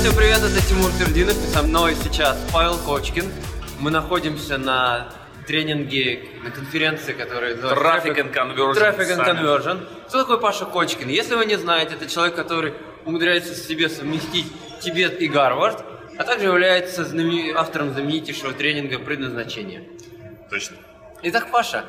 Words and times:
Всем 0.00 0.14
привет, 0.14 0.38
это 0.38 0.66
Тимур 0.66 0.90
Твердинов, 0.92 1.36
и 1.36 1.46
со 1.48 1.62
мной 1.62 1.94
сейчас 1.94 2.42
Павел 2.54 2.78
Кочкин. 2.78 3.30
Мы 3.80 3.90
находимся 3.90 4.56
на 4.56 5.12
тренинге, 5.46 6.24
на 6.42 6.50
конференции, 6.50 7.12
которая 7.12 7.54
называется 7.54 8.08
Traffic 8.08 8.16
and 8.16 8.32
Conversion 8.32 8.96
Traffic 8.96 9.18
and. 9.18 9.26
Conversion. 9.26 9.86
Кто 10.08 10.22
такой 10.22 10.40
Паша 10.40 10.64
Кочкин? 10.64 11.06
Если 11.10 11.34
вы 11.34 11.44
не 11.44 11.56
знаете, 11.56 11.96
это 11.96 12.08
человек, 12.08 12.34
который 12.34 12.72
умудряется 13.04 13.52
в 13.52 13.58
себе 13.58 13.90
совместить 13.90 14.46
Тибет 14.80 15.20
и 15.20 15.28
Гарвард, 15.28 15.84
а 16.16 16.24
также 16.24 16.46
является 16.46 17.04
знамени- 17.04 17.52
автором 17.52 17.92
знаменитейшего 17.92 18.54
тренинга 18.54 19.00
предназначения. 19.00 19.82
Точно. 20.48 20.78
Итак, 21.24 21.50
Паша, 21.50 21.84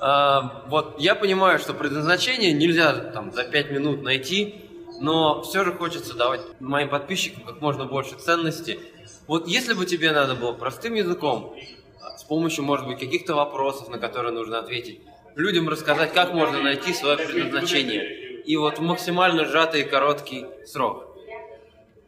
а, 0.00 0.64
вот 0.66 0.96
я 0.98 1.14
понимаю, 1.14 1.60
что 1.60 1.74
предназначение 1.74 2.52
нельзя 2.52 2.92
там 2.92 3.32
за 3.32 3.44
пять 3.44 3.70
минут 3.70 4.02
найти, 4.02 4.65
но 5.00 5.42
все 5.42 5.64
же 5.64 5.72
хочется 5.72 6.14
давать 6.14 6.40
моим 6.60 6.88
подписчикам 6.88 7.44
как 7.44 7.60
можно 7.60 7.84
больше 7.84 8.16
ценности. 8.16 8.80
Вот 9.26 9.46
если 9.46 9.74
бы 9.74 9.86
тебе 9.86 10.12
надо 10.12 10.34
было 10.34 10.52
простым 10.52 10.94
языком, 10.94 11.56
а, 12.00 12.16
с 12.16 12.24
помощью, 12.24 12.64
может 12.64 12.86
быть, 12.86 12.98
каких-то 12.98 13.34
вопросов, 13.34 13.88
на 13.88 13.98
которые 13.98 14.32
нужно 14.32 14.58
ответить, 14.58 15.00
людям 15.34 15.68
рассказать, 15.68 16.12
как 16.12 16.32
можно 16.32 16.62
найти 16.62 16.92
свое 16.92 17.16
предназначение. 17.18 18.42
И 18.42 18.56
вот 18.56 18.78
максимально 18.78 19.44
сжатый 19.44 19.82
и 19.82 19.84
короткий 19.84 20.46
срок. 20.64 21.16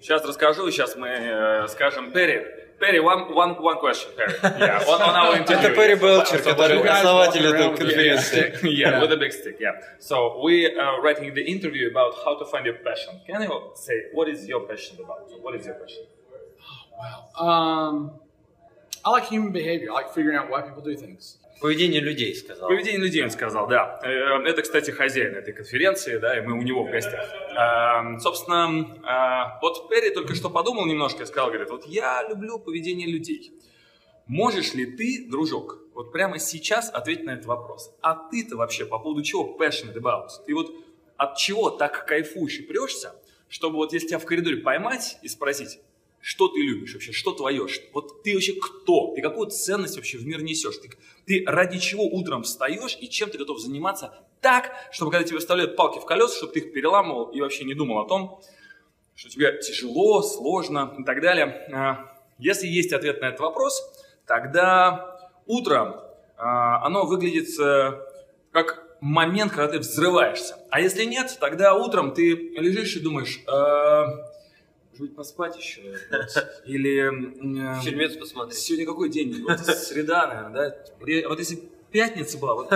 Сейчас 0.01 0.25
расскажу, 0.25 0.71
сейчас 0.71 0.95
мы 0.97 1.09
э, 1.09 1.69
скажем 1.69 2.13
Перри. 2.13 2.47
Перри, 2.80 3.00
one, 3.02 3.34
one, 3.34 3.56
one 3.62 3.78
question, 3.78 4.12
Perry. 4.18 4.34
Yeah, 4.60 4.84
on, 4.88 5.02
on 5.02 5.16
our 5.16 5.36
interview. 5.38 5.56
Это 5.58 5.74
Перри 5.74 5.96
Белчер, 5.96 6.40
So, 6.44 6.50
который 6.54 6.78
you 6.78 6.84
guys 6.84 7.00
основатель 7.04 7.44
walk 7.46 7.54
этой 7.56 7.62
around 7.62 7.72
with 7.72 7.82
a 7.82 7.86
big 7.86 7.96
конференции. 7.96 8.52
stick. 8.58 8.64
Yeah, 8.64 9.00
with 9.02 9.12
a 9.14 9.18
big 9.18 9.32
stick, 9.32 9.58
yeah. 9.60 9.72
So 10.00 10.42
we 10.44 10.66
are 10.78 11.02
writing 11.02 11.34
the 11.34 11.44
interview 11.44 11.90
about 11.90 12.14
how 12.26 12.38
to 12.38 12.46
find 12.46 12.66
your 12.66 12.76
passion. 12.84 13.22
Can 13.26 13.42
you 13.42 13.72
say, 13.76 13.94
what 14.14 14.28
is 14.28 14.46
your 14.48 14.62
passion 14.68 14.98
about? 15.04 15.30
What 15.42 15.56
is 15.56 15.66
your 15.66 15.76
passion? 15.76 16.04
Um, 17.40 18.12
I 19.06 19.10
like 19.12 19.26
human 19.26 19.52
behavior. 19.52 19.90
I 19.92 19.94
like 19.94 20.14
figuring 20.14 20.38
out 20.38 20.50
why 20.50 20.62
people 20.62 20.82
do 20.82 20.96
things. 20.96 21.38
Поведение 21.61 22.01
людей, 22.01 22.35
сказал. 22.35 22.69
Поведение 22.69 23.01
людей, 23.01 23.25
он 23.25 23.31
сказал, 23.31 23.67
да. 23.67 24.01
Э, 24.03 24.09
Это, 24.45 24.63
кстати, 24.63 24.91
хозяин 24.91 25.35
этой 25.35 25.53
конференции, 25.53 26.17
да, 26.19 26.39
и 26.39 26.41
мы 26.41 26.53
у 26.57 26.63
него 26.63 26.85
в 26.85 26.91
гостях. 26.91 27.29
Э, 27.57 28.19
Собственно, 28.21 28.87
э, 29.03 29.59
вот 29.61 29.89
Перри 29.89 30.11
только 30.11 30.35
что 30.35 30.51
подумал 30.51 30.87
немножко 30.87 31.25
и 31.25 31.27
сказал, 31.27 31.49
говорит, 31.49 31.71
вот 31.71 31.85
я 31.87 32.25
люблю 32.29 32.59
поведение 32.59 33.09
людей. 33.09 33.53
Можешь 34.27 34.75
ли 34.75 34.87
ты, 34.87 35.27
дружок, 35.29 35.79
вот 35.95 36.13
прямо 36.13 36.39
сейчас 36.39 36.91
ответить 36.91 37.25
на 37.25 37.31
этот 37.33 37.47
вопрос? 37.47 37.91
А 38.03 38.15
ты-то 38.15 38.57
вообще 38.57 38.87
по 38.87 38.99
поводу 38.99 39.23
чего 39.23 39.57
passionate 39.59 39.97
about? 39.97 40.29
Ты 40.47 40.55
вот 40.55 40.71
от 41.17 41.37
чего 41.37 41.71
так 41.71 42.07
кайфуешь 42.07 42.61
и 42.61 42.63
прешься, 42.63 43.15
чтобы 43.49 43.77
вот 43.77 43.93
если 43.93 44.09
тебя 44.09 44.19
в 44.19 44.25
коридоре 44.27 44.59
поймать 44.59 45.19
и 45.23 45.29
спросить, 45.29 45.81
что 46.21 46.49
ты 46.49 46.61
любишь 46.61 46.95
вообще, 46.95 47.13
что 47.13 47.33
твое, 47.33 47.67
вот 47.93 48.23
ты 48.23 48.35
вообще 48.35 48.55
кто, 48.55 49.13
ты 49.15 49.23
какую 49.23 49.51
ценность 49.51 49.97
вообще 49.97 50.19
в 50.19 50.27
мир 50.27 50.43
несешь, 50.43 50.77
ты, 50.79 50.91
ты 51.27 51.45
ради 51.47 51.79
чего 51.79 52.05
утром 52.05 52.43
встаешь 52.43 52.97
и 53.01 53.09
чем 53.09 53.31
ты 53.31 53.39
готов 53.39 53.61
заниматься 53.61 54.15
так, 54.41 54.73
чтобы 54.93 55.11
когда 55.11 55.27
тебе 55.27 55.39
вставляют 55.39 55.77
палки 55.77 55.99
в 55.99 56.05
колеса, 56.05 56.37
чтобы 56.37 56.53
ты 56.53 56.61
их 56.61 56.73
переламывал 56.73 57.31
и 57.31 57.41
вообще 57.41 57.65
не 57.65 57.75
думал 57.75 58.01
о 58.01 58.09
том, 58.09 58.41
что 59.15 59.31
тебе 59.31 59.59
тяжело, 59.61 60.23
сложно 60.23 60.95
и 60.99 61.05
так 61.05 61.21
далее. 61.21 61.67
А, 61.73 62.17
Если 62.39 62.67
есть 62.67 62.93
ответ 62.93 63.21
на 63.21 63.27
этот 63.27 63.41
вопрос, 63.41 63.83
тогда 64.27 65.33
утром 65.47 65.97
а, 66.37 66.85
оно 66.87 67.05
выглядит 67.05 67.49
э, 67.59 68.01
как 68.53 68.85
момент, 69.01 69.53
когда 69.53 69.73
ты 69.73 69.79
взрываешься. 69.81 70.57
А 70.71 70.81
если 70.81 71.05
нет, 71.05 71.37
тогда 71.41 71.75
утром 71.75 72.15
ты 72.15 72.35
лежишь 72.57 72.95
и 72.97 73.01
думаешь, 73.01 73.41
«А, 73.49 74.07
может 74.99 75.11
быть, 75.11 75.17
поспать 75.17 75.57
еще? 75.57 75.83
Вот. 76.11 76.49
Или... 76.67 77.79
э, 77.79 77.83
Фильмец 77.83 78.17
посмотреть. 78.17 78.59
Сегодня 78.59 78.87
какой 78.87 79.09
день? 79.09 79.43
Вот 79.43 79.59
среда, 79.61 80.27
наверное, 80.27 80.53
да? 80.53 81.05
Или 81.07 81.25
Вот 81.25 81.39
если 81.39 81.63
пятница 81.93 82.39
была, 82.39 82.55
вот 82.55 82.69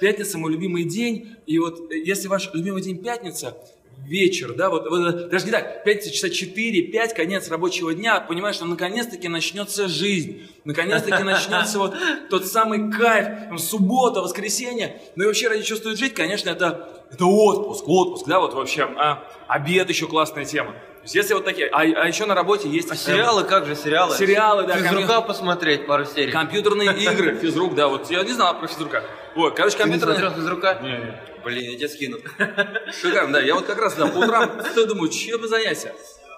пятница 0.00 0.38
мой 0.38 0.52
любимый 0.52 0.84
день, 0.84 1.36
и 1.46 1.58
вот 1.58 1.90
э, 1.90 1.98
если 1.98 2.28
ваш 2.28 2.52
любимый 2.52 2.82
день 2.82 3.02
пятница, 3.02 3.56
вечер, 4.04 4.54
да, 4.54 4.68
вот, 4.68 4.90
вот, 4.90 5.28
даже 5.28 5.44
не 5.44 5.52
так, 5.52 5.84
пятница 5.84 6.10
часа 6.10 6.26
4-5, 6.26 7.14
конец 7.14 7.48
рабочего 7.48 7.94
дня, 7.94 8.18
понимаешь, 8.20 8.56
что 8.56 8.64
наконец-таки 8.64 9.28
начнется 9.28 9.86
жизнь, 9.86 10.48
наконец-таки 10.64 11.22
начнется 11.22 11.78
вот 11.78 11.94
тот 12.28 12.44
самый 12.46 12.90
кайф, 12.90 13.48
там, 13.48 13.58
суббота, 13.58 14.20
воскресенье, 14.20 15.00
ну 15.14 15.22
и 15.22 15.26
вообще 15.26 15.46
ради 15.46 15.62
чего 15.62 15.78
стоит 15.78 15.98
жить, 15.98 16.14
конечно, 16.14 16.50
это, 16.50 17.06
это 17.12 17.24
отпуск, 17.26 17.88
отпуск, 17.88 18.26
да, 18.26 18.40
вот 18.40 18.54
вообще, 18.54 18.82
а, 18.82 19.24
обед 19.46 19.88
еще 19.88 20.08
классная 20.08 20.44
тема. 20.44 20.74
Есть 21.02 21.14
если 21.16 21.34
вот 21.34 21.44
такие, 21.44 21.68
а, 21.68 21.80
а 21.80 22.06
еще 22.06 22.26
на 22.26 22.34
работе 22.34 22.68
есть... 22.68 22.90
А 22.90 22.94
сериалы, 22.94 23.42
как 23.42 23.66
же 23.66 23.74
сериалы? 23.74 24.16
Сериалы, 24.16 24.62
да, 24.64 24.76
Физрука 24.76 25.20
посмотреть 25.20 25.86
пару 25.86 26.04
серий. 26.04 26.30
Компьютерные 26.30 26.94
игры, 26.96 27.36
физрук, 27.36 27.74
да, 27.74 27.88
вот 27.88 28.08
я 28.10 28.22
не 28.22 28.32
знал 28.32 28.56
про 28.58 28.68
физрука. 28.68 29.02
Вот, 29.34 29.56
короче, 29.56 29.78
Ты 29.78 29.88
не 29.88 29.98
смотрел 29.98 30.30
физрука? 30.30 30.78
Не, 30.80 30.90
не. 30.90 31.22
Блин, 31.44 31.72
я 31.72 31.76
тебе 31.76 31.88
скину. 31.88 32.18
Шикарно, 33.00 33.32
да, 33.32 33.40
я 33.40 33.56
вот 33.56 33.66
как 33.66 33.78
раз, 33.80 33.94
да, 33.94 34.06
по 34.06 34.18
утрам 34.18 34.48
думаю, 34.76 35.10
чем 35.10 35.40
бы 35.40 35.48
заняться? 35.48 35.92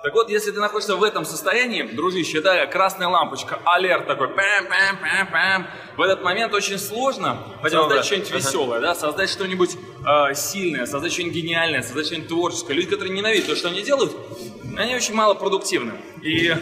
Так 0.05 0.13
вот, 0.13 0.29
если 0.29 0.51
ты 0.51 0.61
находишься 0.61 0.97
в 0.97 1.03
этом 1.03 1.25
состоянии, 1.25 1.83
дружище, 1.83 2.43
да, 2.43 2.67
красная 2.67 3.09
лампочка, 3.09 3.59
алерт 3.65 4.07
такой, 4.07 4.29
пэм, 4.29 4.67
пэм, 4.67 4.99
пэм, 4.99 5.27
пэм, 5.33 5.67
в 5.97 6.03
этот 6.03 6.23
момент 6.23 6.53
очень 6.53 6.79
сложно 6.79 7.39
создать 7.63 7.73
обратно. 7.73 8.03
что-нибудь 8.03 8.29
Ага. 8.29 8.39
веселое, 8.39 8.81
да, 8.81 8.95
создать 8.95 9.31
что-нибудь 9.31 9.77
э, 10.07 10.35
сильное, 10.35 10.85
создать 10.85 11.11
что-нибудь 11.11 11.35
гениальное, 11.37 11.81
создать 11.81 12.05
что-нибудь 12.05 12.29
творческое. 12.29 12.75
Люди, 12.75 12.91
которые 12.91 13.15
ненавидят 13.17 13.47
то, 13.47 13.57
что 13.57 13.69
они 13.69 13.81
делают, 13.81 14.13
они 14.77 14.95
очень 14.95 15.15
мало 15.15 15.35
продуктивны. 15.35 15.93
И, 16.23 16.55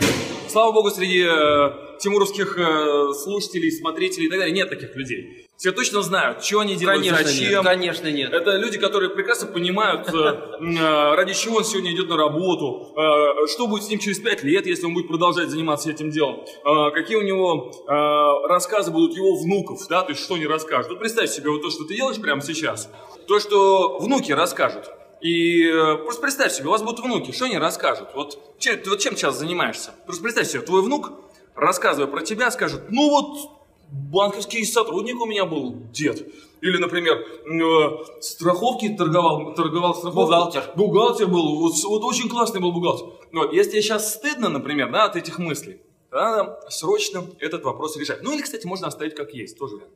слава 0.49 0.73
богу, 0.73 0.91
среди 0.91 1.25
э, 1.25 1.99
тимуровских 1.99 2.59
э, 2.59 3.13
слушателей, 3.15 3.71
смотрителей 3.71 4.27
и 4.27 4.29
так 4.29 4.39
далее 4.41 4.55
нет 4.55 4.69
таких 4.69 4.95
людей. 4.97 5.47
Все 5.57 5.71
точно 5.71 6.03
знают, 6.03 6.45
что 6.45 6.59
они 6.59 6.75
делают, 6.75 7.03
Конечно 7.05 7.25
зачем. 7.25 7.51
нет, 7.51 7.63
конечно 7.63 8.07
нет. 8.11 8.33
Это 8.33 8.57
люди, 8.57 8.79
которые 8.79 9.11
прекрасно 9.11 9.47
понимают, 9.47 10.09
э, 10.09 10.13
э, 10.13 11.15
ради 11.15 11.35
чего 11.35 11.59
он 11.59 11.65
сегодня 11.65 11.93
идет 11.93 12.09
на 12.09 12.17
работу, 12.17 12.93
э, 12.97 13.47
что 13.47 13.69
будет 13.69 13.85
с 13.85 13.89
ним 13.89 14.01
через 14.01 14.19
пять 14.19 14.43
лет, 14.43 14.67
если 14.67 14.87
он 14.87 14.95
будет 14.95 15.07
продолжать 15.07 15.49
заниматься 15.51 15.89
этим 15.91 16.11
делом, 16.11 16.41
э, 16.65 16.91
какие 16.93 17.17
у 17.17 17.23
него 17.23 17.71
э, 17.87 18.49
рассказы 18.49 18.91
будут 18.91 19.17
его 19.17 19.37
внуков, 19.37 19.87
да, 19.89 20.03
то 20.03 20.11
есть 20.11 20.25
что 20.25 20.35
они 20.35 20.47
расскажут. 20.47 20.91
Вот 20.91 20.99
представь 20.99 21.31
себе 21.31 21.51
вот 21.51 21.63
то, 21.63 21.71
что 21.71 21.85
ты 21.85 21.95
делаешь 21.95 22.21
прямо 22.21 22.43
сейчас, 22.43 22.91
то, 23.29 23.39
что 23.39 23.99
внуки 24.01 24.33
расскажут. 24.33 24.91
И 25.23 25.65
э, 25.65 25.97
просто 25.99 26.21
представь 26.21 26.53
себе, 26.53 26.67
у 26.67 26.73
вас 26.73 26.83
будут 26.83 27.05
внуки, 27.05 27.31
что 27.31 27.45
они 27.45 27.57
расскажут? 27.57 28.09
Вот 28.15 28.59
чем, 28.59 28.77
вот 28.87 28.99
чем 28.99 29.17
сейчас 29.17 29.39
занимаешься? 29.39 29.93
Просто 30.05 30.23
представь 30.23 30.49
себе, 30.49 30.63
твой 30.63 30.83
внук, 30.83 31.13
рассказывая 31.55 32.11
про 32.11 32.23
тебя, 32.23 32.51
скажет, 32.51 32.91
ну 32.91 33.09
вот 33.09 33.51
банковский 33.93 34.65
сотрудник 34.65 35.21
у 35.21 35.27
меня 35.27 35.45
был 35.45 35.77
дед. 35.93 36.27
Или, 36.61 36.77
например, 36.79 37.19
э, 37.19 38.21
страховки 38.21 38.89
торговал, 38.89 39.55
торговал 39.55 39.95
страховкой. 39.95 40.25
Бухгалтер. 40.25 40.71
Бухгалтер 40.75 41.27
был, 41.29 41.57
вот, 41.61 41.75
вот 41.85 42.03
очень 42.03 42.29
классный 42.29 42.61
был 42.61 42.73
бухгалтер. 42.73 43.07
Но 43.31 43.51
если 43.53 43.81
сейчас 43.81 44.15
стыдно, 44.15 44.49
например, 44.49 44.91
да, 44.91 45.05
от 45.05 45.15
этих 45.15 45.39
мыслей, 45.39 45.81
тогда 46.11 46.37
надо 46.37 46.61
срочно 46.69 47.25
этот 47.39 47.63
вопрос 47.63 47.97
решать. 47.97 48.23
Ну 48.25 48.33
или, 48.33 48.43
кстати, 48.43 48.67
можно 48.67 48.89
оставить 48.89 49.15
как 49.15 49.35
есть, 49.35 49.57
тоже 49.57 49.77
вариант. 49.77 49.95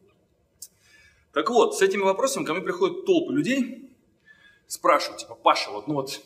Так 1.33 1.51
вот, 1.51 1.77
с 1.77 1.83
этими 1.83 2.03
вопросами 2.03 2.45
ко 2.45 2.55
мне 2.55 2.63
приходят 2.63 3.05
толпы 3.05 3.33
людей, 3.33 3.91
спрашивают, 4.67 5.21
типа, 5.21 5.35
Паша, 5.35 5.71
вот, 5.71 5.89
ну 5.89 5.95
вот, 5.95 6.21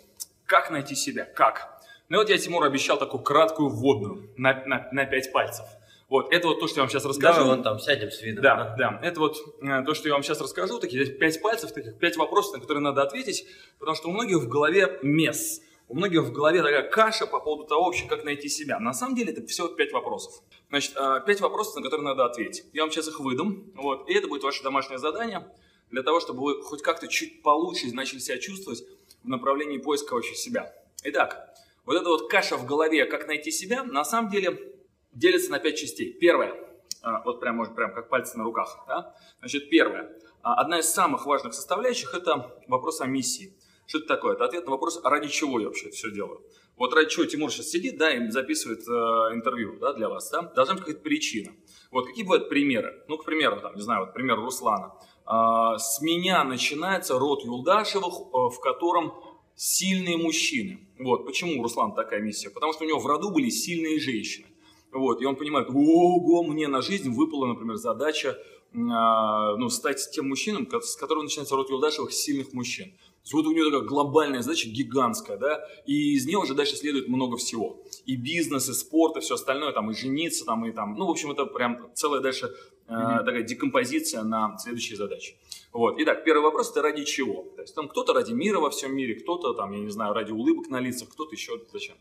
как 0.46 0.70
найти 0.70 0.94
себя, 0.94 1.24
как? 1.24 1.80
Ну 2.08 2.18
вот 2.18 2.28
я 2.28 2.38
Тимуру 2.38 2.66
обещал 2.66 2.98
такую 2.98 3.22
краткую 3.22 3.69
вводную 3.69 4.31
на, 4.37 4.64
на, 4.66 4.88
на 4.90 5.06
пять 5.06 5.32
пальцев. 5.32 5.64
Вот, 6.08 6.32
это 6.32 6.48
вот 6.48 6.58
то, 6.58 6.66
что 6.66 6.78
я 6.78 6.82
вам 6.82 6.90
сейчас 6.90 7.04
расскажу. 7.04 7.38
Давай 7.38 7.54
вон 7.54 7.62
там 7.62 7.78
сядем 7.78 8.10
с 8.10 8.20
видом. 8.20 8.42
Да, 8.42 8.75
да. 8.76 8.98
Это 9.00 9.20
вот 9.20 9.37
э, 9.62 9.84
то, 9.84 9.94
что 9.94 10.08
я 10.08 10.14
вам 10.14 10.25
сейчас 10.25 10.40
расскажу, 10.40 10.81
такие 10.81 11.06
пять 11.06 11.40
пальцев, 11.40 11.70
таких 11.70 11.98
пять 11.98 12.16
вопросов, 12.16 12.54
на 12.54 12.60
которые 12.60 12.82
надо 12.82 13.02
ответить, 13.02 13.46
потому 13.78 13.94
что 13.94 14.08
у 14.08 14.10
многих 14.10 14.38
в 14.38 14.48
голове 14.48 14.98
мес. 15.02 15.60
У 15.86 15.94
многих 15.94 16.22
в 16.22 16.32
голове 16.32 16.62
такая 16.62 16.82
каша 16.82 17.28
по 17.28 17.38
поводу 17.38 17.69
того 17.69 17.84
вообще, 17.84 18.08
как 18.08 18.25
найти 18.25 18.48
себя. 18.48 18.81
На 18.81 18.93
самом 18.93 19.14
деле 19.14 19.32
это 19.32 19.46
всего 19.46 19.69
пять 19.69 19.93
вопросов. 19.93 20.43
Значит, 20.69 20.96
э, 20.96 21.20
пять 21.25 21.40
вопросов, 21.40 21.76
на 21.76 21.82
которые 21.82 22.04
надо 22.04 22.25
ответить. 22.25 22.64
Я 22.72 22.82
вам 22.82 22.90
сейчас 22.90 23.06
их 23.06 23.20
выдам, 23.20 23.70
вот, 23.76 24.08
и 24.08 24.14
это 24.14 24.26
будет 24.26 24.43
ваше 24.43 24.64
домашнее 24.64 24.98
задание 24.98 25.46
для 25.90 26.02
того, 26.02 26.20
чтобы 26.20 26.42
вы 26.42 26.62
хоть 26.62 26.82
как-то 26.82 27.08
чуть 27.08 27.42
получше 27.42 27.92
начали 27.92 28.19
себя 28.19 28.38
чувствовать 28.38 28.84
в 29.22 29.28
направлении 29.28 29.78
поиска 29.78 30.14
вообще 30.14 30.34
себя. 30.34 30.75
Итак, 31.04 31.54
вот 31.84 31.96
эта 31.96 32.08
вот 32.08 32.31
каша 32.31 32.56
в 32.56 32.66
голове, 32.66 33.06
как 33.06 33.26
найти 33.26 33.50
себя, 33.50 33.82
на 33.82 34.04
самом 34.04 34.31
деле 34.31 34.75
делится 35.12 35.50
на 35.50 35.58
пять 35.58 35.76
частей. 35.76 36.12
Первое, 36.12 36.54
а, 37.02 37.22
вот 37.25 37.40
прям, 37.40 37.56
может, 37.56 37.75
прям 37.75 37.92
как 37.92 38.08
пальцы 38.08 38.38
на 38.38 38.44
руках, 38.44 38.84
да? 38.87 39.14
Значит, 39.40 39.70
первое, 39.70 40.16
а, 40.42 40.54
одна 40.54 40.78
из 40.78 40.88
самых 40.88 41.26
важных 41.26 41.54
составляющих– 41.54 42.14
это 42.14 42.54
вопрос 42.69 43.00
о 43.00 43.06
миссии. 43.06 43.54
Что 43.90 43.98
это 43.98 44.06
такое? 44.06 44.34
Это 44.34 44.44
ответ 44.44 44.66
на 44.66 44.70
вопрос, 44.70 45.00
ради 45.02 45.26
чего 45.26 45.58
я 45.58 45.66
вообще 45.66 45.88
это 45.88 45.96
все 45.96 46.12
делаю. 46.12 46.46
Вот 46.76 46.94
ради 46.94 47.10
чего 47.10 47.25
Тимур 47.25 47.50
сейчас 47.50 47.70
сидит, 47.70 47.98
да, 47.98 48.08
и 48.14 48.31
записывает 48.31 48.87
э, 48.87 49.34
интервью, 49.34 49.78
да, 49.81 49.92
для 49.94 50.08
вас, 50.08 50.31
да, 50.31 50.42
должна 50.42 50.75
быть 50.75 50.84
какая-то 50.84 51.02
причина. 51.02 51.50
Вот 51.90 52.06
какие 52.06 52.22
бывают 52.22 52.48
примеры? 52.48 53.02
Ну, 53.08 53.19
к 53.19 53.25
примеру, 53.25 53.60
там, 53.60 53.75
не 53.75 53.82
знаю, 53.82 54.04
вот 54.04 54.14
пример 54.14 54.37
Руслана. 54.37 54.94
А, 55.25 55.76
с 55.76 56.00
меня 56.02 56.44
начинается 56.44 57.19
род 57.19 57.44
Юлдашевых, 57.44 58.14
э, 58.14 58.54
в 58.54 58.60
котором 58.60 59.12
Сильные 59.56 60.16
мужчины. 60.16 60.88
Вот, 60.98 61.26
почему 61.26 61.60
у 61.60 61.62
Руслана 61.62 61.94
такая 61.94 62.20
миссия? 62.20 62.48
Потому 62.48 62.72
что 62.72 62.84
у 62.84 62.88
него 62.88 62.98
в 62.98 63.06
роду 63.06 63.31
были 63.31 63.50
сильные 63.50 64.00
женщины. 64.00 64.46
Вот, 64.90 65.20
и 65.20 65.26
он 65.26 65.36
понимает, 65.36 65.69
ого, 65.69 66.43
мне 66.44 66.66
на 66.66 66.81
жизнь 66.81 67.10
выпала, 67.10 67.44
например, 67.44 67.76
задача 67.76 68.38
а, 68.72 69.56
ну, 69.56 69.69
стать 69.69 69.98
тем 70.12 70.28
мужчином, 70.28 70.69
с 70.81 70.96
которого 70.96 71.25
начинается 71.25 71.56
род 71.56 71.69
Юлдашевых 71.70 72.12
сильных 72.12 72.52
мужчин. 72.52 72.94
Вот 73.32 73.46
у 73.46 73.52
него 73.52 73.70
такая 73.70 73.87
глобальная 73.87 74.43
задача, 74.43 74.69
гигантская, 74.69 75.37
да, 75.37 75.64
и 75.87 76.14
из 76.14 76.26
нее 76.26 76.38
уже 76.38 76.55
дальше 76.55 76.76
следует 76.76 77.08
много 77.08 77.37
всего. 77.37 77.82
И 78.06 78.17
бизнес, 78.17 78.69
и 78.69 78.72
спорт, 78.72 79.17
и 79.17 79.20
все 79.20 79.34
остальное, 79.34 79.72
там, 79.72 79.90
и 79.90 79.94
жениться, 79.94 80.44
там, 80.44 80.67
и 80.67 80.72
там, 80.72 80.94
ну, 80.94 81.06
в 81.06 81.11
общем, 81.11 81.31
это 81.31 81.46
прям 81.46 81.90
целая 81.94 82.20
дальше 82.20 82.46
э, 82.46 82.93
mm-hmm. 82.93 83.25
такая 83.25 83.43
декомпозиция 83.43 84.22
на 84.22 84.56
следующие 84.58 84.96
задачи. 84.96 85.37
Вот. 85.72 85.96
Итак, 85.99 86.25
первый 86.25 86.43
вопрос, 86.43 86.70
это 86.70 86.82
ради 86.82 87.05
чего? 87.05 87.44
То 87.55 87.62
есть 87.62 87.75
там 87.75 87.88
кто-то 87.88 88.12
ради 88.12 88.32
мира 88.32 88.58
во 88.58 88.70
всем 88.70 88.94
мире, 88.94 89.14
кто-то 89.14 89.52
там, 89.55 89.70
я 89.72 89.78
не 89.78 89.90
знаю, 89.90 90.14
ради 90.14 90.32
улыбок 90.32 90.69
на 90.69 90.81
лицах, 90.81 91.11
кто-то 91.11 91.32
еще 91.34 91.61
зачем. 91.72 91.96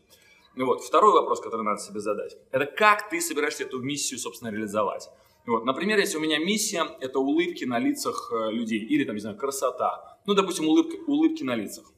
Вот. 0.56 0.82
Второй 0.82 1.12
вопрос, 1.12 1.40
который 1.40 1.62
надо 1.62 1.80
себе 1.80 2.00
задать, 2.00 2.36
это 2.50 2.66
как 2.66 3.08
ты 3.08 3.20
собираешься 3.20 3.64
эту 3.64 3.78
миссию, 3.78 4.18
собственно, 4.18 4.50
реализовать. 4.50 5.08
Вот. 5.46 5.64
Например, 5.64 5.98
если 5.98 6.18
у 6.18 6.20
меня 6.20 6.38
миссия– 6.38 6.84
это 7.00 7.18
улыбки 7.18 7.64
на 7.64 7.78
лицах 7.78 8.30
э, 8.32 8.50
людей, 8.50 8.78
или, 8.78 9.04
там, 9.04 9.14
не 9.14 9.20
знаю, 9.20 9.36
красота. 9.36 10.19
Ну, 10.30 10.36
допустим, 10.36 10.68
улыбки, 10.68 10.96
улыбки 11.08 11.42
на 11.42 11.56
лицах. 11.56 11.92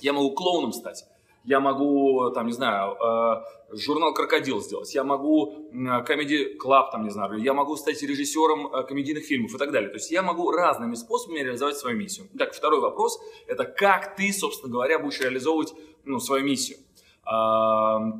Я 0.00 0.12
могу 0.12 0.32
клоуном 0.32 0.72
стать, 0.72 1.04
я 1.44 1.60
могу, 1.60 2.28
там, 2.34 2.48
не 2.48 2.52
знаю, 2.52 2.96
э, 2.96 3.76
журнал 3.76 4.12
«Крокодил» 4.12 4.60
сделать, 4.60 4.92
я 4.92 5.04
могу 5.04 5.70
комедий 6.04 6.56
клаб, 6.56 6.90
там, 6.90 7.04
не 7.04 7.10
знаю, 7.10 7.36
я 7.36 7.54
могу 7.54 7.76
стать 7.76 8.02
режиссером 8.02 8.74
э, 8.74 8.82
комедийных 8.82 9.24
фильмов 9.24 9.54
и 9.54 9.58
так 9.58 9.70
далее. 9.70 9.88
То 9.88 9.98
есть 9.98 10.10
я 10.10 10.22
могу 10.22 10.50
разными 10.50 10.96
способами 10.96 11.44
реализовать 11.44 11.76
свою 11.76 11.96
миссию. 11.96 12.26
Так, 12.36 12.54
второй 12.54 12.80
вопрос– 12.80 13.20
это 13.46 13.62
как 13.62 14.16
ты, 14.16 14.32
собственно 14.32 14.72
говоря, 14.72 14.98
будешь 14.98 15.20
реализовывать 15.20 15.72
ну, 16.04 16.18
свою 16.18 16.44
миссию. 16.44 16.78